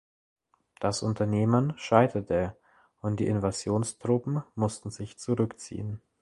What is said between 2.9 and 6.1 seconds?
und die Invasionstruppen mussten sich zurückziehen.